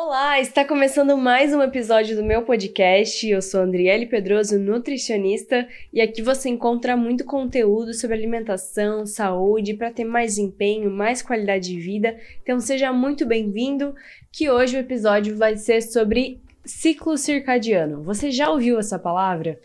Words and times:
Olá, 0.00 0.38
está 0.38 0.64
começando 0.64 1.18
mais 1.18 1.52
um 1.52 1.60
episódio 1.60 2.14
do 2.14 2.22
meu 2.22 2.42
podcast. 2.42 3.28
Eu 3.28 3.42
sou 3.42 3.62
Andriele 3.62 4.06
Pedroso, 4.06 4.56
nutricionista, 4.56 5.66
e 5.92 6.00
aqui 6.00 6.22
você 6.22 6.48
encontra 6.48 6.96
muito 6.96 7.24
conteúdo 7.24 7.92
sobre 7.92 8.16
alimentação, 8.16 9.04
saúde, 9.04 9.74
para 9.74 9.90
ter 9.90 10.04
mais 10.04 10.38
empenho, 10.38 10.88
mais 10.88 11.20
qualidade 11.20 11.70
de 11.70 11.80
vida. 11.80 12.16
Então 12.40 12.60
seja 12.60 12.92
muito 12.92 13.26
bem-vindo, 13.26 13.92
que 14.30 14.48
hoje 14.48 14.76
o 14.76 14.80
episódio 14.80 15.36
vai 15.36 15.56
ser 15.56 15.82
sobre 15.82 16.40
ciclo 16.64 17.18
circadiano. 17.18 18.04
Você 18.04 18.30
já 18.30 18.50
ouviu 18.50 18.78
essa 18.78 19.00
palavra? 19.00 19.58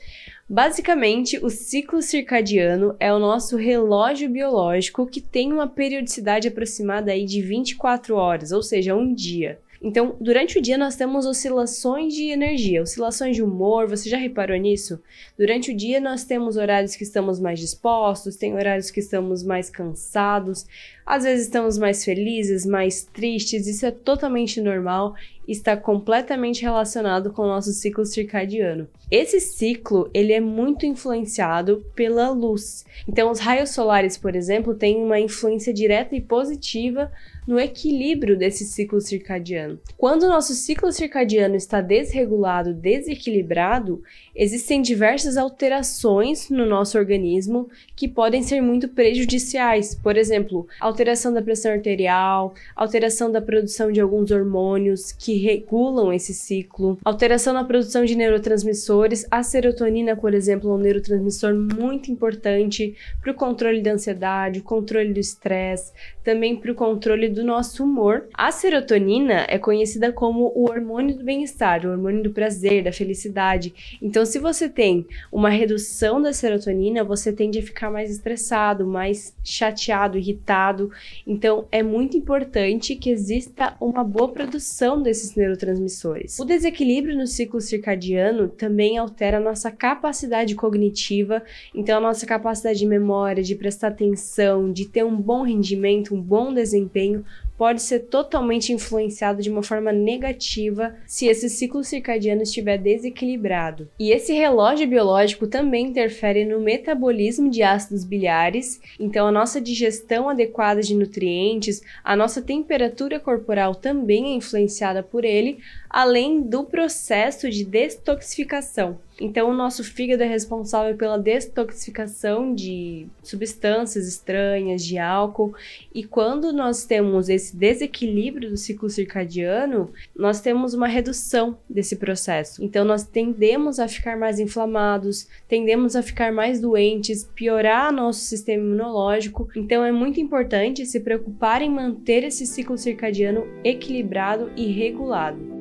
Basicamente, 0.49 1.37
o 1.45 1.49
ciclo 1.51 2.01
circadiano 2.01 2.95
é 2.99 3.13
o 3.13 3.19
nosso 3.19 3.55
relógio 3.55 4.27
biológico 4.31 5.05
que 5.05 5.21
tem 5.21 5.53
uma 5.53 5.67
periodicidade 5.67 6.47
aproximada 6.47 7.11
aí 7.11 7.23
de 7.23 7.39
24 7.39 8.15
horas, 8.15 8.51
ou 8.51 8.63
seja, 8.63 8.95
um 8.95 9.13
dia. 9.13 9.59
Então, 9.83 10.15
durante 10.21 10.57
o 10.57 10.61
dia 10.61 10.77
nós 10.77 10.95
temos 10.95 11.25
oscilações 11.25 12.13
de 12.13 12.29
energia, 12.29 12.81
oscilações 12.81 13.35
de 13.35 13.43
humor. 13.43 13.85
Você 13.89 14.09
já 14.09 14.15
reparou 14.15 14.55
nisso? 14.55 14.97
Durante 15.37 15.71
o 15.71 15.75
dia 15.75 15.99
nós 15.99 16.23
temos 16.23 16.55
horários 16.55 16.95
que 16.95 17.03
estamos 17.03 17.37
mais 17.37 17.59
dispostos, 17.59 18.37
tem 18.37 18.55
horários 18.55 18.89
que 18.89 19.01
estamos 19.01 19.43
mais 19.43 19.69
cansados, 19.69 20.65
às 21.05 21.25
vezes 21.25 21.47
estamos 21.47 21.77
mais 21.77 22.05
felizes, 22.05 22.65
mais 22.65 23.03
tristes. 23.03 23.67
Isso 23.67 23.85
é 23.85 23.91
totalmente 23.91 24.61
normal 24.61 25.15
está 25.47 25.75
completamente 25.75 26.61
relacionado 26.61 27.31
com 27.31 27.43
o 27.43 27.47
nosso 27.47 27.71
ciclo 27.71 28.05
circadiano. 28.05 28.87
Esse 29.11 29.39
ciclo, 29.39 30.09
ele 30.13 30.33
é 30.33 30.39
muito 30.39 30.85
influenciado 30.85 31.85
pela 31.95 32.29
luz. 32.29 32.85
Então, 33.07 33.29
os 33.29 33.39
raios 33.39 33.69
solares, 33.69 34.17
por 34.17 34.35
exemplo, 34.35 34.73
têm 34.73 35.03
uma 35.03 35.19
influência 35.19 35.73
direta 35.73 36.15
e 36.15 36.21
positiva 36.21 37.11
no 37.47 37.59
equilíbrio 37.59 38.37
desse 38.37 38.65
ciclo 38.65 39.01
circadiano. 39.01 39.79
Quando 39.97 40.23
o 40.23 40.29
nosso 40.29 40.53
ciclo 40.53 40.91
circadiano 40.91 41.55
está 41.55 41.81
desregulado, 41.81 42.73
desequilibrado, 42.73 44.01
existem 44.35 44.81
diversas 44.81 45.37
alterações 45.37 46.49
no 46.49 46.65
nosso 46.65 46.97
organismo 46.97 47.69
que 47.95 48.07
podem 48.07 48.41
ser 48.41 48.61
muito 48.61 48.87
prejudiciais. 48.87 49.93
Por 49.93 50.17
exemplo, 50.17 50.67
alteração 50.79 51.33
da 51.33 51.41
pressão 51.41 51.71
arterial, 51.71 52.53
alteração 52.75 53.31
da 53.31 53.41
produção 53.41 53.91
de 53.91 53.99
alguns 53.99 54.31
hormônios 54.31 55.11
que 55.11 55.32
regulam 55.37 56.11
esse 56.11 56.33
ciclo, 56.33 56.97
alteração 57.03 57.53
na 57.53 57.63
produção 57.63 58.05
de 58.05 58.15
neurotransmissores. 58.15 59.25
A 59.29 59.43
serotonina, 59.43 60.15
por 60.15 60.33
exemplo, 60.33 60.71
é 60.71 60.73
um 60.73 60.77
neurotransmissor 60.77 61.53
muito 61.53 62.11
importante 62.11 62.95
para 63.21 63.31
o 63.31 63.35
controle 63.35 63.81
da 63.81 63.93
ansiedade, 63.93 64.61
controle 64.61 65.13
do 65.13 65.19
estresse, 65.19 65.91
também 66.23 66.55
para 66.55 66.71
o 66.71 66.75
controle 66.75 67.29
do 67.29 67.43
nosso 67.43 67.83
humor. 67.83 68.27
A 68.33 68.51
serotonina 68.51 69.45
é 69.47 69.57
conhecida 69.57 70.11
como 70.11 70.51
o 70.55 70.69
hormônio 70.69 71.17
do 71.17 71.23
bem-estar, 71.23 71.85
o 71.85 71.89
hormônio 71.89 72.23
do 72.23 72.31
prazer, 72.31 72.83
da 72.83 72.91
felicidade. 72.91 73.73
Então, 74.01 74.25
se 74.25 74.39
você 74.39 74.69
tem 74.69 75.05
uma 75.31 75.49
redução 75.49 76.21
da 76.21 76.33
serotonina, 76.33 77.03
você 77.03 77.31
tende 77.31 77.59
a 77.59 77.63
ficar 77.63 77.91
mais 77.91 78.09
estressado, 78.09 78.85
mais 78.85 79.35
chateado, 79.43 80.17
irritado. 80.17 80.91
Então, 81.25 81.65
é 81.71 81.83
muito 81.83 82.17
importante 82.17 82.95
que 82.95 83.09
exista 83.09 83.75
uma 83.79 84.03
boa 84.03 84.29
produção 84.29 85.01
desses 85.23 85.35
neurotransmissores. 85.35 86.37
O 86.39 86.45
desequilíbrio 86.45 87.17
no 87.17 87.25
ciclo 87.25 87.61
circadiano 87.61 88.49
também 88.49 88.97
altera 88.97 89.37
a 89.37 89.39
nossa 89.39 89.71
capacidade 89.71 90.53
cognitiva, 90.55 91.41
então 91.73 91.97
a 91.97 92.01
nossa 92.01 92.25
capacidade 92.25 92.79
de 92.79 92.85
memória, 92.85 93.41
de 93.41 93.55
prestar 93.55 93.87
atenção, 93.87 94.71
de 94.71 94.87
ter 94.87 95.05
um 95.05 95.15
bom 95.15 95.43
rendimento, 95.43 96.13
um 96.13 96.21
bom 96.21 96.53
desempenho 96.53 97.23
pode 97.63 97.81
ser 97.81 97.99
totalmente 97.99 98.73
influenciado 98.73 99.41
de 99.41 99.49
uma 99.49 99.63
forma 99.63 99.89
negativa 99.89 100.97
se 101.07 101.27
esse 101.27 101.49
ciclo 101.49 101.81
circadiano 101.81 102.43
estiver 102.43 102.77
desequilibrado. 102.77 103.87
E 103.97 104.11
esse 104.11 104.33
relógio 104.33 104.85
biológico 104.85 105.47
também 105.47 105.85
interfere 105.85 106.43
no 106.43 106.59
metabolismo 106.59 107.49
de 107.49 107.63
ácidos 107.63 108.03
biliares, 108.03 108.81
então 108.99 109.25
a 109.25 109.31
nossa 109.31 109.61
digestão 109.61 110.27
adequada 110.27 110.81
de 110.81 110.93
nutrientes, 110.93 111.81
a 112.03 112.17
nossa 112.17 112.41
temperatura 112.41 113.17
corporal 113.17 113.73
também 113.73 114.33
é 114.33 114.35
influenciada 114.35 115.01
por 115.01 115.23
ele, 115.23 115.59
além 115.89 116.41
do 116.41 116.65
processo 116.65 117.49
de 117.49 117.63
detoxificação. 117.63 118.99
Então, 119.23 119.49
o 119.49 119.53
nosso 119.53 119.85
fígado 119.85 120.21
é 120.21 120.27
responsável 120.27 120.97
pela 120.97 121.17
detoxificação 121.17 122.53
de 122.53 123.07
substâncias 123.23 124.05
estranhas, 124.05 124.83
de 124.83 124.97
álcool, 124.97 125.55
e 125.95 126.03
quando 126.03 126.51
nós 126.51 126.83
temos 126.83 127.29
esse 127.29 127.55
desequilíbrio 127.55 128.49
do 128.49 128.57
ciclo 128.57 128.89
circadiano, 128.89 129.89
nós 130.13 130.41
temos 130.41 130.73
uma 130.73 130.87
redução 130.87 131.57
desse 131.69 131.95
processo. 131.95 132.61
Então, 132.61 132.83
nós 132.83 133.03
tendemos 133.03 133.79
a 133.79 133.87
ficar 133.87 134.17
mais 134.17 134.41
inflamados, 134.41 135.25
tendemos 135.47 135.95
a 135.95 136.03
ficar 136.03 136.33
mais 136.33 136.59
doentes, 136.59 137.23
piorar 137.33 137.93
nosso 137.93 138.19
sistema 138.19 138.61
imunológico. 138.61 139.47
Então, 139.55 139.85
é 139.85 139.91
muito 139.93 140.19
importante 140.19 140.85
se 140.85 140.99
preocupar 140.99 141.61
em 141.61 141.69
manter 141.69 142.25
esse 142.25 142.45
ciclo 142.45 142.77
circadiano 142.77 143.47
equilibrado 143.63 144.51
e 144.57 144.69
regulado. 144.69 145.52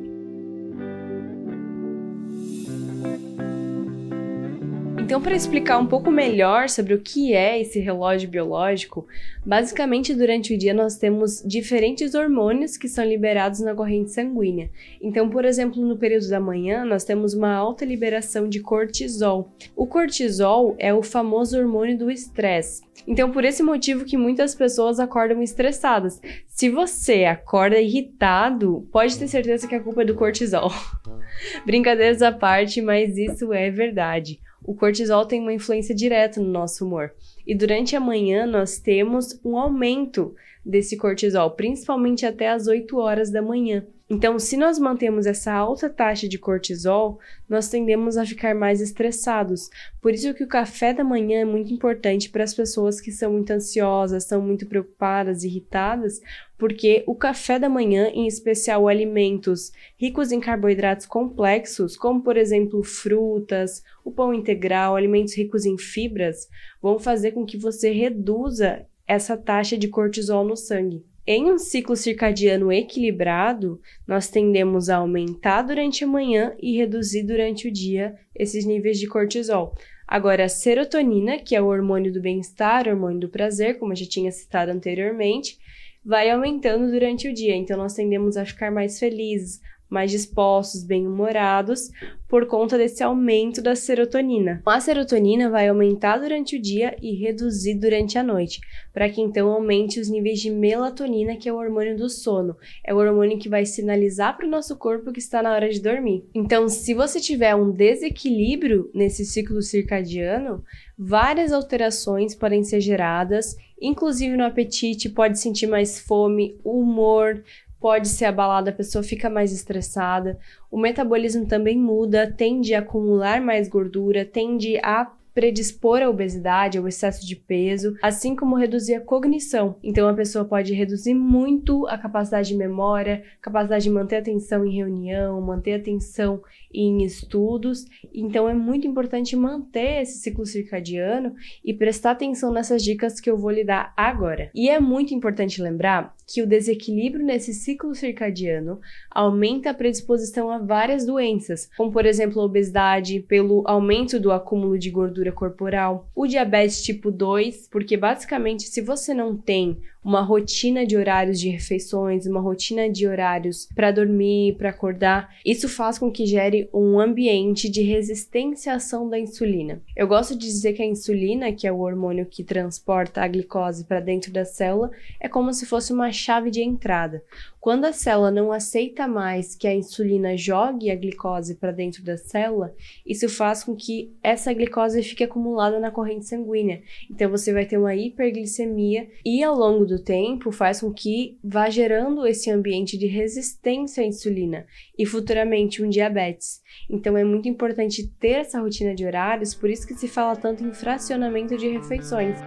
Então, 5.12 5.20
para 5.20 5.36
explicar 5.36 5.76
um 5.76 5.84
pouco 5.84 6.10
melhor 6.10 6.70
sobre 6.70 6.94
o 6.94 6.98
que 6.98 7.34
é 7.34 7.60
esse 7.60 7.78
relógio 7.78 8.30
biológico, 8.30 9.06
basicamente 9.44 10.14
durante 10.14 10.54
o 10.54 10.58
dia 10.58 10.72
nós 10.72 10.96
temos 10.96 11.42
diferentes 11.44 12.14
hormônios 12.14 12.78
que 12.78 12.88
são 12.88 13.04
liberados 13.04 13.60
na 13.60 13.74
corrente 13.74 14.10
sanguínea. 14.10 14.70
Então, 15.02 15.28
por 15.28 15.44
exemplo, 15.44 15.84
no 15.84 15.98
período 15.98 16.30
da 16.30 16.40
manhã, 16.40 16.82
nós 16.86 17.04
temos 17.04 17.34
uma 17.34 17.52
alta 17.52 17.84
liberação 17.84 18.48
de 18.48 18.60
cortisol. 18.60 19.52
O 19.76 19.86
cortisol 19.86 20.74
é 20.78 20.94
o 20.94 21.02
famoso 21.02 21.58
hormônio 21.58 21.98
do 21.98 22.10
estresse. 22.10 22.80
Então, 23.06 23.30
por 23.30 23.44
esse 23.44 23.62
motivo 23.62 24.06
que 24.06 24.16
muitas 24.16 24.54
pessoas 24.54 24.98
acordam 24.98 25.42
estressadas. 25.42 26.22
Se 26.46 26.70
você 26.70 27.26
acorda 27.26 27.78
irritado, 27.78 28.88
pode 28.90 29.18
ter 29.18 29.28
certeza 29.28 29.68
que 29.68 29.74
a 29.74 29.80
culpa 29.80 30.00
é 30.00 30.06
do 30.06 30.14
cortisol. 30.14 30.72
Brincadeiras 31.64 32.22
à 32.22 32.32
parte, 32.32 32.80
mas 32.80 33.16
isso 33.16 33.52
é 33.52 33.70
verdade 33.70 34.40
o 34.64 34.74
cortisol 34.74 35.26
tem 35.26 35.40
uma 35.40 35.52
influência 35.52 35.94
direta 35.94 36.40
no 36.40 36.48
nosso 36.48 36.86
humor. 36.86 37.12
E 37.46 37.54
durante 37.54 37.96
a 37.96 38.00
manhã 38.00 38.46
nós 38.46 38.78
temos 38.78 39.40
um 39.44 39.56
aumento 39.56 40.34
desse 40.64 40.96
cortisol, 40.96 41.50
principalmente 41.52 42.24
até 42.24 42.48
as 42.48 42.66
8 42.66 42.96
horas 42.96 43.30
da 43.30 43.42
manhã. 43.42 43.84
Então, 44.14 44.38
se 44.38 44.58
nós 44.58 44.78
mantemos 44.78 45.24
essa 45.24 45.50
alta 45.54 45.88
taxa 45.88 46.28
de 46.28 46.38
cortisol, 46.38 47.18
nós 47.48 47.70
tendemos 47.70 48.18
a 48.18 48.26
ficar 48.26 48.54
mais 48.54 48.82
estressados. 48.82 49.70
Por 50.02 50.12
isso 50.12 50.34
que 50.34 50.44
o 50.44 50.46
café 50.48 50.92
da 50.92 51.02
manhã 51.02 51.40
é 51.40 51.44
muito 51.46 51.72
importante 51.72 52.28
para 52.28 52.44
as 52.44 52.52
pessoas 52.52 53.00
que 53.00 53.10
são 53.10 53.32
muito 53.32 53.50
ansiosas, 53.50 54.24
são 54.24 54.42
muito 54.42 54.66
preocupadas, 54.66 55.44
irritadas, 55.44 56.20
porque 56.58 57.02
o 57.06 57.14
café 57.14 57.58
da 57.58 57.70
manhã, 57.70 58.08
em 58.12 58.26
especial 58.26 58.86
alimentos 58.86 59.72
ricos 59.96 60.30
em 60.30 60.40
carboidratos 60.40 61.06
complexos, 61.06 61.96
como 61.96 62.22
por 62.22 62.36
exemplo 62.36 62.84
frutas, 62.84 63.82
o 64.04 64.10
pão 64.10 64.34
integral, 64.34 64.94
alimentos 64.94 65.34
ricos 65.34 65.64
em 65.64 65.78
fibras, 65.78 66.48
vão 66.82 66.98
fazer 66.98 67.32
com 67.32 67.46
que 67.46 67.56
você 67.56 67.90
reduza 67.90 68.86
essa 69.06 69.36
taxa 69.36 69.76
de 69.76 69.88
cortisol 69.88 70.44
no 70.44 70.56
sangue. 70.56 71.04
Em 71.24 71.52
um 71.52 71.56
ciclo 71.56 71.94
circadiano 71.94 72.72
equilibrado, 72.72 73.80
nós 74.06 74.28
tendemos 74.28 74.88
a 74.88 74.96
aumentar 74.96 75.62
durante 75.62 76.02
a 76.02 76.06
manhã 76.06 76.52
e 76.60 76.76
reduzir 76.76 77.22
durante 77.22 77.68
o 77.68 77.72
dia 77.72 78.16
esses 78.34 78.64
níveis 78.64 78.98
de 78.98 79.06
cortisol. 79.06 79.72
Agora, 80.06 80.44
a 80.44 80.48
serotonina, 80.48 81.38
que 81.38 81.54
é 81.54 81.62
o 81.62 81.66
hormônio 81.66 82.12
do 82.12 82.20
bem-estar, 82.20 82.88
hormônio 82.88 83.20
do 83.20 83.28
prazer, 83.28 83.78
como 83.78 83.92
eu 83.92 83.96
já 83.96 84.04
tinha 84.04 84.32
citado 84.32 84.72
anteriormente, 84.72 85.58
vai 86.04 86.28
aumentando 86.28 86.90
durante 86.90 87.28
o 87.28 87.32
dia. 87.32 87.54
Então, 87.54 87.76
nós 87.76 87.94
tendemos 87.94 88.36
a 88.36 88.44
ficar 88.44 88.72
mais 88.72 88.98
felizes, 88.98 89.60
mais 89.92 90.10
dispostos, 90.10 90.82
bem-humorados, 90.82 91.90
por 92.26 92.46
conta 92.46 92.78
desse 92.78 93.02
aumento 93.02 93.60
da 93.60 93.76
serotonina. 93.76 94.62
A 94.64 94.80
serotonina 94.80 95.50
vai 95.50 95.68
aumentar 95.68 96.16
durante 96.16 96.56
o 96.56 96.62
dia 96.62 96.96
e 97.02 97.14
reduzir 97.14 97.74
durante 97.74 98.16
a 98.16 98.22
noite, 98.22 98.58
para 98.90 99.06
que 99.10 99.20
então 99.20 99.50
aumente 99.50 100.00
os 100.00 100.08
níveis 100.08 100.40
de 100.40 100.50
melatonina, 100.50 101.36
que 101.36 101.46
é 101.46 101.52
o 101.52 101.58
hormônio 101.58 101.94
do 101.94 102.08
sono. 102.08 102.56
É 102.82 102.94
o 102.94 102.96
hormônio 102.96 103.38
que 103.38 103.50
vai 103.50 103.66
sinalizar 103.66 104.34
para 104.34 104.46
o 104.46 104.50
nosso 104.50 104.74
corpo 104.76 105.12
que 105.12 105.18
está 105.18 105.42
na 105.42 105.52
hora 105.52 105.68
de 105.68 105.78
dormir. 105.78 106.24
Então, 106.34 106.70
se 106.70 106.94
você 106.94 107.20
tiver 107.20 107.54
um 107.54 107.70
desequilíbrio 107.70 108.90
nesse 108.94 109.26
ciclo 109.26 109.60
circadiano, 109.60 110.64
várias 110.98 111.52
alterações 111.52 112.34
podem 112.34 112.64
ser 112.64 112.80
geradas, 112.80 113.56
inclusive 113.78 114.38
no 114.38 114.44
apetite, 114.44 115.10
pode 115.10 115.38
sentir 115.38 115.66
mais 115.66 115.98
fome, 115.98 116.58
humor, 116.64 117.44
pode 117.82 118.08
ser 118.08 118.26
abalada, 118.26 118.70
a 118.70 118.72
pessoa 118.72 119.02
fica 119.02 119.28
mais 119.28 119.52
estressada. 119.52 120.38
O 120.70 120.78
metabolismo 120.78 121.46
também 121.46 121.76
muda, 121.76 122.32
tende 122.32 122.74
a 122.74 122.78
acumular 122.78 123.40
mais 123.40 123.68
gordura, 123.68 124.24
tende 124.24 124.78
a 124.78 125.10
predispor 125.34 126.02
à 126.02 126.08
obesidade, 126.08 126.78
ao 126.78 126.88
excesso 126.88 127.26
de 127.26 127.36
peso, 127.36 127.96
assim 128.02 128.36
como 128.36 128.56
reduzir 128.56 128.94
a 128.94 129.00
cognição. 129.00 129.76
Então 129.82 130.08
a 130.08 130.14
pessoa 130.14 130.44
pode 130.44 130.72
reduzir 130.72 131.14
muito 131.14 131.86
a 131.86 131.96
capacidade 131.98 132.48
de 132.48 132.56
memória, 132.56 133.22
capacidade 133.40 133.84
de 133.84 133.90
manter 133.90 134.16
atenção 134.16 134.64
em 134.64 134.74
reunião, 134.74 135.40
manter 135.40 135.74
atenção 135.74 136.42
em 136.72 137.04
estudos. 137.04 137.84
Então 138.14 138.48
é 138.48 138.54
muito 138.54 138.86
importante 138.86 139.36
manter 139.36 140.02
esse 140.02 140.18
ciclo 140.18 140.46
circadiano 140.46 141.34
e 141.64 141.72
prestar 141.74 142.12
atenção 142.12 142.52
nessas 142.52 142.82
dicas 142.82 143.20
que 143.20 143.30
eu 143.30 143.36
vou 143.36 143.50
lhe 143.50 143.64
dar 143.64 143.92
agora. 143.96 144.50
E 144.54 144.68
é 144.68 144.80
muito 144.80 145.14
importante 145.14 145.62
lembrar 145.62 146.14
que 146.26 146.42
o 146.42 146.46
desequilíbrio 146.46 147.24
nesse 147.24 147.52
ciclo 147.52 147.94
circadiano 147.94 148.80
aumenta 149.10 149.70
a 149.70 149.74
predisposição 149.74 150.50
a 150.50 150.58
várias 150.58 151.04
doenças, 151.04 151.68
como 151.76 151.92
por 151.92 152.06
exemplo 152.06 152.40
a 152.40 152.44
obesidade, 152.44 153.20
pelo 153.20 153.62
aumento 153.66 154.18
do 154.18 154.32
acúmulo 154.32 154.78
de 154.78 154.90
gordura 154.90 155.21
corporal, 155.30 156.10
o 156.14 156.26
diabetes 156.26 156.82
tipo 156.82 157.10
2, 157.10 157.68
porque 157.68 157.96
basicamente 157.96 158.64
se 158.64 158.80
você 158.80 159.14
não 159.14 159.36
tem 159.36 159.80
uma 160.04 160.20
rotina 160.20 160.84
de 160.84 160.96
horários 160.96 161.38
de 161.38 161.48
refeições, 161.48 162.26
uma 162.26 162.40
rotina 162.40 162.90
de 162.90 163.06
horários 163.06 163.68
para 163.74 163.92
dormir, 163.92 164.56
para 164.56 164.70
acordar. 164.70 165.34
Isso 165.44 165.68
faz 165.68 165.98
com 165.98 166.10
que 166.10 166.26
gere 166.26 166.68
um 166.72 166.98
ambiente 166.98 167.68
de 167.68 167.82
resistência 167.82 168.72
à 168.72 168.76
ação 168.76 169.08
da 169.08 169.18
insulina. 169.18 169.80
Eu 169.96 170.08
gosto 170.08 170.34
de 170.34 170.46
dizer 170.46 170.72
que 170.72 170.82
a 170.82 170.86
insulina, 170.86 171.52
que 171.52 171.66
é 171.66 171.72
o 171.72 171.80
hormônio 171.80 172.26
que 172.26 172.42
transporta 172.42 173.22
a 173.22 173.28
glicose 173.28 173.84
para 173.84 174.00
dentro 174.00 174.32
da 174.32 174.44
célula, 174.44 174.90
é 175.20 175.28
como 175.28 175.52
se 175.52 175.66
fosse 175.66 175.92
uma 175.92 176.10
chave 176.10 176.50
de 176.50 176.62
entrada. 176.62 177.22
Quando 177.62 177.84
a 177.84 177.92
célula 177.92 178.32
não 178.32 178.50
aceita 178.50 179.06
mais 179.06 179.54
que 179.54 179.68
a 179.68 179.74
insulina 179.74 180.36
jogue 180.36 180.90
a 180.90 180.96
glicose 180.96 181.54
para 181.54 181.70
dentro 181.70 182.02
da 182.02 182.16
célula, 182.16 182.74
isso 183.06 183.28
faz 183.28 183.62
com 183.62 183.76
que 183.76 184.12
essa 184.20 184.52
glicose 184.52 185.00
fique 185.04 185.22
acumulada 185.22 185.78
na 185.78 185.92
corrente 185.92 186.26
sanguínea. 186.26 186.82
Então 187.08 187.30
você 187.30 187.52
vai 187.52 187.64
ter 187.64 187.78
uma 187.78 187.94
hiperglicemia 187.94 189.08
e 189.24 189.44
ao 189.44 189.54
longo 189.54 189.86
do 189.86 189.91
tempo 189.98 190.52
faz 190.52 190.80
com 190.80 190.92
que 190.92 191.38
vá 191.42 191.68
gerando 191.68 192.26
esse 192.26 192.50
ambiente 192.50 192.96
de 192.96 193.06
resistência 193.06 194.02
à 194.02 194.06
insulina 194.06 194.66
e 194.96 195.04
futuramente 195.04 195.82
um 195.82 195.88
diabetes. 195.88 196.62
Então 196.88 197.16
é 197.16 197.24
muito 197.24 197.48
importante 197.48 198.06
ter 198.20 198.40
essa 198.40 198.60
rotina 198.60 198.94
de 198.94 199.04
horários, 199.04 199.54
por 199.54 199.70
isso 199.70 199.86
que 199.86 199.94
se 199.94 200.08
fala 200.08 200.36
tanto 200.36 200.64
em 200.64 200.72
fracionamento 200.72 201.56
de 201.56 201.68
refeições. 201.68 202.38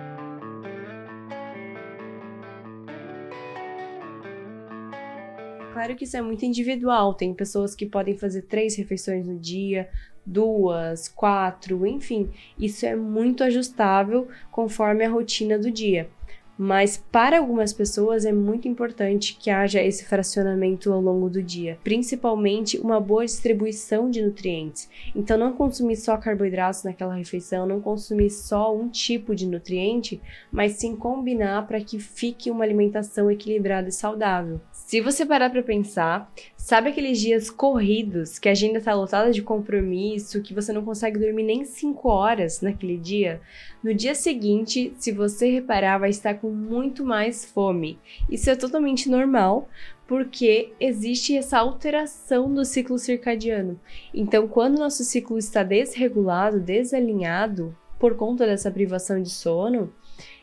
Claro 5.73 5.95
que 5.95 6.05
isso 6.05 6.15
é 6.15 6.21
muito 6.21 6.45
individual, 6.45 7.13
tem 7.13 7.33
pessoas 7.33 7.75
que 7.75 7.85
podem 7.85 8.17
fazer 8.17 8.43
três 8.43 8.75
refeições 8.75 9.27
no 9.27 9.37
dia, 9.37 9.89
duas, 10.25 11.07
quatro, 11.07 11.85
enfim, 11.85 12.31
isso 12.57 12.85
é 12.85 12.95
muito 12.95 13.43
ajustável 13.43 14.27
conforme 14.51 15.05
a 15.05 15.09
rotina 15.09 15.59
do 15.59 15.69
dia. 15.69 16.09
Mas 16.57 16.97
para 17.11 17.39
algumas 17.39 17.73
pessoas 17.73 18.25
é 18.25 18.31
muito 18.31 18.67
importante 18.67 19.37
que 19.39 19.49
haja 19.49 19.81
esse 19.81 20.05
fracionamento 20.05 20.91
ao 20.91 21.01
longo 21.01 21.29
do 21.29 21.43
dia, 21.43 21.77
principalmente 21.83 22.79
uma 22.79 22.99
boa 22.99 23.25
distribuição 23.25 24.09
de 24.09 24.21
nutrientes. 24.21 24.89
Então, 25.13 25.37
não 25.37 25.51
consumir 25.53 25.97
só 25.97 26.15
carboidratos 26.17 26.83
naquela 26.83 27.13
refeição, 27.13 27.65
não 27.65 27.81
consumir 27.81 28.29
só 28.29 28.75
um 28.75 28.87
tipo 28.87 29.35
de 29.35 29.45
nutriente, 29.45 30.21
mas 30.51 30.73
sim 30.73 30.95
combinar 30.95 31.67
para 31.67 31.81
que 31.81 31.99
fique 31.99 32.49
uma 32.49 32.63
alimentação 32.63 33.29
equilibrada 33.29 33.89
e 33.89 33.91
saudável. 33.91 34.61
Se 34.71 35.01
você 35.01 35.25
parar 35.25 35.49
para 35.49 35.63
pensar, 35.63 36.31
sabe 36.55 36.89
aqueles 36.89 37.19
dias 37.19 37.49
corridos 37.49 38.37
que 38.37 38.47
a 38.47 38.51
agenda 38.51 38.79
tá 38.79 38.93
lotada 38.93 39.31
de 39.31 39.41
compromisso, 39.41 40.41
que 40.41 40.53
você 40.53 40.71
não 40.71 40.85
consegue 40.85 41.19
dormir 41.19 41.43
nem 41.43 41.65
5 41.65 42.07
horas 42.07 42.61
naquele 42.61 42.97
dia? 42.97 43.41
No 43.83 43.93
dia 43.93 44.13
seguinte, 44.13 44.93
se 44.97 45.11
você 45.11 45.49
reparar, 45.49 45.97
vai 45.97 46.11
estar 46.11 46.35
com 46.35 46.44
muito 46.49 47.05
mais 47.05 47.45
fome. 47.45 47.99
Isso 48.29 48.49
é 48.49 48.55
totalmente 48.55 49.09
normal, 49.09 49.67
porque 50.07 50.73
existe 50.79 51.35
essa 51.35 51.57
alteração 51.57 52.53
do 52.53 52.63
ciclo 52.63 52.97
circadiano. 52.97 53.79
Então, 54.13 54.47
quando 54.47 54.79
nosso 54.79 55.03
ciclo 55.03 55.37
está 55.37 55.63
desregulado, 55.63 56.59
desalinhado 56.59 57.75
por 57.99 58.15
conta 58.15 58.45
dessa 58.45 58.69
privação 58.69 59.21
de 59.21 59.29
sono, 59.29 59.91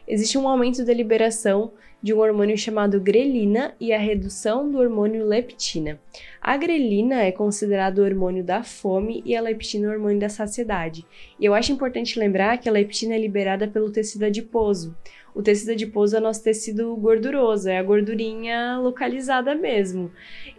existe 0.06 0.36
um 0.36 0.48
aumento 0.48 0.84
da 0.84 0.92
liberação 0.92 1.72
de 2.02 2.12
um 2.12 2.18
hormônio 2.18 2.58
chamado 2.58 3.00
grelina 3.00 3.74
e 3.78 3.92
a 3.92 3.98
redução 3.98 4.68
do 4.68 4.78
hormônio 4.78 5.24
leptina. 5.24 6.00
A 6.40 6.56
grelina 6.56 7.22
é 7.22 7.30
considerado 7.30 7.98
o 7.98 8.04
hormônio 8.04 8.42
da 8.42 8.64
fome 8.64 9.22
e 9.24 9.36
a 9.36 9.40
leptina 9.40 9.88
o 9.88 9.92
hormônio 9.92 10.18
da 10.18 10.28
saciedade. 10.28 11.06
E 11.38 11.44
eu 11.44 11.54
acho 11.54 11.70
importante 11.70 12.18
lembrar 12.18 12.58
que 12.58 12.68
a 12.68 12.72
leptina 12.72 13.14
é 13.14 13.18
liberada 13.18 13.68
pelo 13.68 13.92
tecido 13.92 14.24
adiposo. 14.24 14.96
O 15.34 15.42
tecido 15.42 15.72
adiposo 15.72 16.16
é 16.16 16.20
nosso 16.20 16.44
tecido 16.44 16.94
gorduroso, 16.96 17.68
é 17.68 17.78
a 17.78 17.82
gordurinha 17.82 18.78
localizada 18.78 19.54
mesmo. 19.54 20.10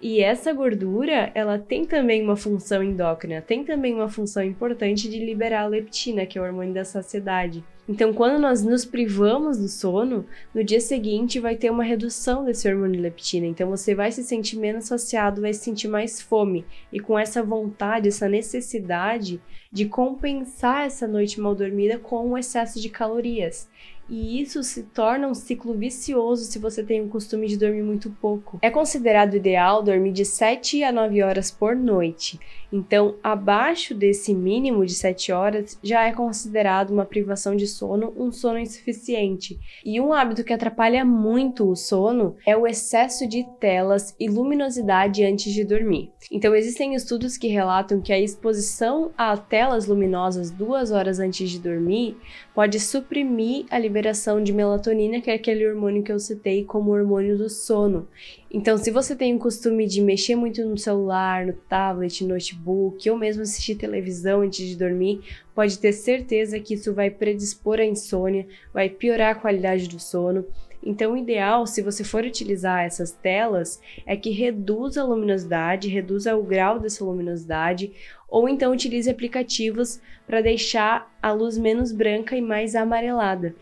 E 0.01 0.19
essa 0.19 0.51
gordura, 0.51 1.31
ela 1.35 1.59
tem 1.59 1.85
também 1.85 2.23
uma 2.23 2.35
função 2.35 2.81
endócrina, 2.81 3.41
tem 3.41 3.63
também 3.63 3.93
uma 3.93 4.09
função 4.09 4.43
importante 4.43 5.07
de 5.07 5.23
liberar 5.23 5.63
a 5.63 5.67
leptina, 5.67 6.25
que 6.25 6.39
é 6.39 6.41
o 6.41 6.43
hormônio 6.43 6.73
da 6.73 6.83
saciedade. 6.83 7.63
Então, 7.87 8.13
quando 8.13 8.39
nós 8.39 8.63
nos 8.63 8.85
privamos 8.85 9.57
do 9.57 9.67
sono, 9.67 10.25
no 10.55 10.63
dia 10.63 10.79
seguinte 10.79 11.37
vai 11.37 11.57
ter 11.57 11.69
uma 11.69 11.83
redução 11.83 12.45
desse 12.45 12.67
hormônio 12.67 13.01
leptina. 13.01 13.45
Então, 13.45 13.69
você 13.69 13.93
vai 13.93 14.09
se 14.09 14.23
sentir 14.23 14.57
menos 14.57 14.85
saciado, 14.85 15.41
vai 15.41 15.53
se 15.53 15.65
sentir 15.65 15.89
mais 15.89 16.21
fome. 16.21 16.65
E 16.93 16.99
com 16.99 17.19
essa 17.19 17.43
vontade, 17.43 18.07
essa 18.07 18.29
necessidade 18.29 19.41
de 19.69 19.85
compensar 19.85 20.85
essa 20.85 21.05
noite 21.05 21.41
mal 21.41 21.53
dormida 21.53 21.99
com 21.99 22.29
o 22.29 22.37
excesso 22.37 22.79
de 22.79 22.89
calorias. 22.89 23.67
E 24.09 24.41
isso 24.41 24.61
se 24.63 24.83
torna 24.83 25.27
um 25.27 25.33
ciclo 25.33 25.73
vicioso 25.73 26.43
se 26.43 26.59
você 26.59 26.83
tem 26.83 27.01
o 27.01 27.07
costume 27.07 27.47
de 27.47 27.57
dormir 27.57 27.83
muito 27.83 28.09
pouco. 28.21 28.59
É 28.61 28.69
considerado 28.69 29.35
ideal 29.35 29.81
dormir 29.81 30.11
de 30.11 30.25
7 30.25 30.83
a 30.83 30.91
9 30.91 31.23
horas 31.23 31.49
por 31.49 31.75
noite. 31.75 32.39
Então, 32.75 33.13
abaixo 33.21 33.93
desse 33.93 34.33
mínimo 34.33 34.83
de 34.83 34.95
7 34.95 35.31
horas 35.31 35.77
já 35.83 36.07
é 36.07 36.11
considerado 36.11 36.89
uma 36.89 37.05
privação 37.05 37.55
de 37.55 37.67
sono, 37.67 38.11
um 38.17 38.31
sono 38.31 38.57
insuficiente. 38.57 39.59
E 39.85 40.01
um 40.01 40.11
hábito 40.11 40.43
que 40.43 40.51
atrapalha 40.51 41.05
muito 41.05 41.69
o 41.69 41.75
sono 41.75 42.35
é 42.43 42.57
o 42.57 42.65
excesso 42.65 43.27
de 43.27 43.45
telas 43.59 44.15
e 44.19 44.27
luminosidade 44.27 45.23
antes 45.23 45.53
de 45.53 45.63
dormir. 45.63 46.11
Então, 46.31 46.55
existem 46.55 46.95
estudos 46.95 47.37
que 47.37 47.47
relatam 47.47 48.01
que 48.01 48.11
a 48.11 48.19
exposição 48.19 49.11
a 49.15 49.37
telas 49.37 49.85
luminosas 49.85 50.49
duas 50.49 50.89
horas 50.89 51.19
antes 51.19 51.51
de 51.51 51.59
dormir 51.59 52.17
pode 52.55 52.79
suprimir 52.79 53.67
a 53.69 53.77
liberação 53.77 54.41
de 54.41 54.51
melatonina, 54.51 55.21
que 55.21 55.29
é 55.29 55.35
aquele 55.35 55.67
hormônio 55.67 56.01
que 56.01 56.11
eu 56.11 56.17
citei 56.17 56.63
como 56.63 56.91
hormônio 56.91 57.37
do 57.37 57.51
sono. 57.51 58.07
Então, 58.49 58.77
se 58.77 58.91
você 58.91 59.15
tem 59.15 59.35
o 59.35 59.39
costume 59.39 59.87
de 59.87 60.01
mexer 60.01 60.35
muito 60.35 60.63
no 60.63 60.77
celular, 60.77 61.45
no 61.45 61.53
tablet, 61.53 62.23
notebook, 62.23 62.62
ou 62.65 63.17
mesmo 63.17 63.43
assistir 63.43 63.75
televisão 63.75 64.41
antes 64.41 64.67
de 64.67 64.75
dormir, 64.75 65.21
pode 65.53 65.77
ter 65.79 65.93
certeza 65.93 66.59
que 66.59 66.73
isso 66.73 66.93
vai 66.93 67.09
predispor 67.09 67.79
à 67.79 67.85
insônia, 67.85 68.47
vai 68.73 68.89
piorar 68.89 69.31
a 69.31 69.39
qualidade 69.39 69.87
do 69.87 69.99
sono. 69.99 70.45
Então, 70.85 71.13
o 71.13 71.17
ideal, 71.17 71.65
se 71.65 71.81
você 71.81 72.03
for 72.03 72.25
utilizar 72.25 72.83
essas 72.83 73.11
telas, 73.11 73.81
é 74.05 74.17
que 74.17 74.31
reduza 74.31 75.01
a 75.01 75.05
luminosidade, 75.05 75.87
reduza 75.87 76.35
o 76.35 76.43
grau 76.43 76.77
dessa 76.79 77.05
luminosidade, 77.05 77.93
ou 78.27 78.49
então 78.49 78.73
utilize 78.73 79.09
aplicativos 79.09 80.01
para 80.27 80.41
deixar 80.41 81.15
a 81.21 81.31
luz 81.31 81.57
menos 81.57 81.91
branca 81.91 82.35
e 82.35 82.41
mais 82.41 82.75
amarelada. 82.75 83.55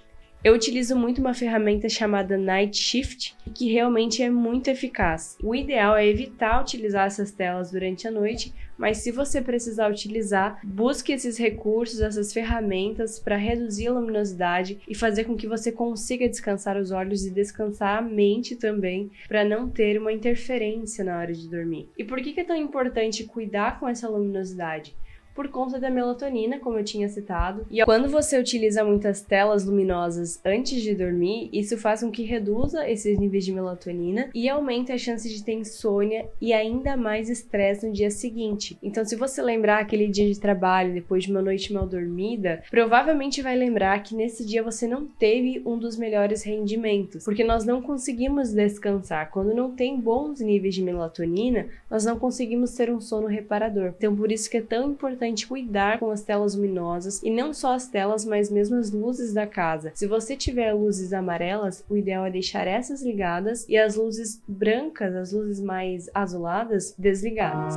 Eu 0.43 0.55
utilizo 0.55 0.95
muito 0.95 1.21
uma 1.21 1.35
ferramenta 1.35 1.87
chamada 1.87 2.35
Night 2.35 2.75
Shift, 2.75 3.37
que 3.53 3.71
realmente 3.71 4.23
é 4.23 4.29
muito 4.29 4.69
eficaz. 4.69 5.37
O 5.43 5.53
ideal 5.53 5.95
é 5.95 6.07
evitar 6.07 6.59
utilizar 6.59 7.05
essas 7.05 7.31
telas 7.31 7.69
durante 7.69 8.07
a 8.07 8.11
noite, 8.11 8.51
mas 8.81 8.97
se 8.97 9.11
você 9.11 9.39
precisar 9.39 9.91
utilizar, 9.91 10.59
busque 10.63 11.13
esses 11.13 11.37
recursos, 11.37 12.01
essas 12.01 12.33
ferramentas 12.33 13.19
para 13.19 13.35
reduzir 13.35 13.89
a 13.89 13.93
luminosidade 13.93 14.79
e 14.89 14.95
fazer 14.95 15.25
com 15.25 15.37
que 15.37 15.47
você 15.47 15.71
consiga 15.71 16.27
descansar 16.27 16.75
os 16.75 16.89
olhos 16.89 17.23
e 17.23 17.29
descansar 17.29 17.99
a 17.99 18.01
mente 18.01 18.55
também, 18.55 19.11
para 19.27 19.45
não 19.45 19.69
ter 19.69 19.99
uma 19.99 20.11
interferência 20.11 21.03
na 21.03 21.19
hora 21.19 21.31
de 21.31 21.47
dormir. 21.47 21.89
E 21.95 22.03
por 22.03 22.19
que 22.19 22.39
é 22.39 22.43
tão 22.43 22.55
importante 22.55 23.23
cuidar 23.23 23.79
com 23.79 23.87
essa 23.87 24.09
luminosidade? 24.09 24.95
Por 25.33 25.47
conta 25.47 25.79
da 25.79 25.89
melatonina, 25.89 26.59
como 26.59 26.77
eu 26.77 26.83
tinha 26.83 27.07
citado. 27.09 27.65
E 27.69 27.83
quando 27.85 28.09
você 28.09 28.39
utiliza 28.39 28.83
muitas 28.83 29.21
telas 29.21 29.65
luminosas 29.65 30.39
antes 30.45 30.81
de 30.81 30.93
dormir, 30.93 31.49
isso 31.53 31.77
faz 31.77 32.01
com 32.01 32.11
que 32.11 32.23
reduza 32.23 32.89
esses 32.89 33.17
níveis 33.17 33.45
de 33.45 33.51
melatonina 33.51 34.29
e 34.33 34.49
aumente 34.49 34.91
a 34.91 34.97
chance 34.97 35.27
de 35.27 35.43
ter 35.43 35.53
insônia 35.53 36.27
e 36.39 36.53
ainda 36.53 36.97
mais 36.97 37.29
estresse 37.29 37.87
no 37.87 37.93
dia 37.93 38.11
seguinte. 38.11 38.77
Então, 38.83 39.05
se 39.05 39.15
você 39.15 39.41
lembrar 39.41 39.79
aquele 39.79 40.07
dia 40.07 40.27
de 40.27 40.39
trabalho 40.39 40.93
depois 40.93 41.23
de 41.23 41.31
uma 41.31 41.41
noite 41.41 41.71
mal 41.71 41.87
dormida, 41.87 42.63
provavelmente 42.69 43.41
vai 43.41 43.55
lembrar 43.55 44.03
que 44.03 44.15
nesse 44.15 44.45
dia 44.45 44.63
você 44.63 44.87
não 44.87 45.05
teve 45.05 45.61
um 45.65 45.77
dos 45.77 45.97
melhores 45.97 46.43
rendimentos, 46.43 47.23
porque 47.23 47.43
nós 47.43 47.65
não 47.65 47.81
conseguimos 47.81 48.51
descansar. 48.51 49.31
Quando 49.31 49.53
não 49.53 49.71
tem 49.71 49.99
bons 49.99 50.39
níveis 50.41 50.75
de 50.75 50.83
melatonina, 50.83 51.67
nós 51.89 52.05
não 52.05 52.19
conseguimos 52.19 52.73
ter 52.73 52.91
um 52.91 52.99
sono 52.99 53.27
reparador. 53.27 53.93
Então, 53.97 54.15
por 54.15 54.31
isso 54.31 54.49
que 54.49 54.57
é 54.57 54.61
tão 54.61 54.91
importante 54.91 55.20
importante 55.21 55.47
cuidar 55.47 55.99
com 55.99 56.09
as 56.09 56.23
telas 56.23 56.55
luminosas 56.55 57.21
e 57.21 57.29
não 57.29 57.53
só 57.53 57.75
as 57.75 57.87
telas, 57.87 58.25
mas 58.25 58.49
mesmo 58.49 58.77
as 58.77 58.91
luzes 58.91 59.33
da 59.33 59.45
casa. 59.45 59.91
Se 59.93 60.07
você 60.07 60.35
tiver 60.35 60.73
luzes 60.73 61.13
amarelas, 61.13 61.85
o 61.87 61.95
ideal 61.95 62.25
é 62.25 62.31
deixar 62.31 62.67
essas 62.67 63.03
ligadas 63.03 63.67
e 63.69 63.77
as 63.77 63.95
luzes 63.95 64.41
brancas, 64.47 65.15
as 65.15 65.31
luzes 65.31 65.61
mais 65.61 66.09
azuladas, 66.13 66.95
desligadas 66.97 67.75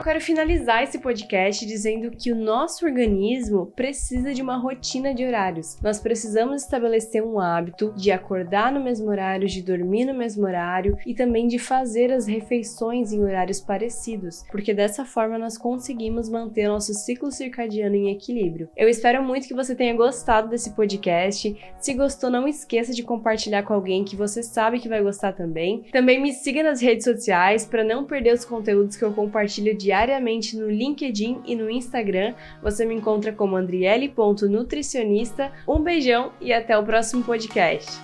eu 0.00 0.04
quero 0.04 0.20
finalizar 0.20 0.82
esse 0.82 0.98
podcast 0.98 1.66
dizendo 1.66 2.10
que 2.10 2.32
o 2.32 2.34
nosso 2.34 2.86
organismo 2.86 3.66
precisa 3.76 4.32
de 4.32 4.40
uma 4.40 4.56
rotina 4.56 5.12
de 5.12 5.26
horários. 5.26 5.78
Nós 5.82 6.00
precisamos 6.00 6.62
estabelecer 6.62 7.22
um 7.22 7.38
hábito 7.38 7.92
de 7.94 8.10
acordar 8.10 8.72
no 8.72 8.82
mesmo 8.82 9.10
horário, 9.10 9.46
de 9.46 9.60
dormir 9.60 10.06
no 10.06 10.14
mesmo 10.14 10.46
horário 10.46 10.96
e 11.04 11.14
também 11.14 11.46
de 11.46 11.58
fazer 11.58 12.10
as 12.10 12.26
refeições 12.26 13.12
em 13.12 13.22
horários 13.22 13.60
parecidos, 13.60 14.42
porque 14.50 14.72
dessa 14.72 15.04
forma 15.04 15.38
nós 15.38 15.58
conseguimos 15.58 16.30
manter 16.30 16.66
nosso 16.66 16.94
ciclo 16.94 17.30
circadiano 17.30 17.94
em 17.94 18.10
equilíbrio. 18.10 18.70
Eu 18.74 18.88
espero 18.88 19.22
muito 19.22 19.46
que 19.46 19.54
você 19.54 19.74
tenha 19.74 19.94
gostado 19.94 20.48
desse 20.48 20.70
podcast. 20.70 21.54
Se 21.78 21.92
gostou, 21.92 22.30
não 22.30 22.48
esqueça 22.48 22.94
de 22.94 23.02
compartilhar 23.02 23.64
com 23.64 23.74
alguém 23.74 24.02
que 24.02 24.16
você 24.16 24.42
sabe 24.42 24.80
que 24.80 24.88
vai 24.88 25.02
gostar 25.02 25.34
também. 25.34 25.84
Também 25.92 26.18
me 26.18 26.32
siga 26.32 26.62
nas 26.62 26.80
redes 26.80 27.04
sociais 27.04 27.66
para 27.66 27.84
não 27.84 28.06
perder 28.06 28.32
os 28.32 28.46
conteúdos 28.46 28.96
que 28.96 29.04
eu 29.04 29.12
compartilho 29.12 29.76
de 29.76 29.89
diariamente 29.90 30.56
no 30.56 30.70
LinkedIn 30.70 31.40
e 31.44 31.56
no 31.56 31.68
Instagram. 31.68 32.34
Você 32.62 32.86
me 32.86 32.94
encontra 32.94 33.32
como 33.32 33.56
andriele.nutricionista. 33.56 35.50
Um 35.66 35.80
beijão 35.80 36.30
e 36.40 36.52
até 36.52 36.78
o 36.78 36.84
próximo 36.84 37.24
podcast. 37.24 37.98